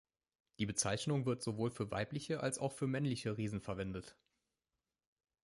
[0.57, 4.17] Die Bezeichnung wird sowohl für weibliche als auch für männliche Riesen verwendet.